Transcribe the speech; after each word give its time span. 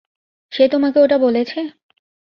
সে 0.51 0.63
তোমাকে 0.67 0.97
ওটা 0.99 1.17
বলেছে? 1.17 1.59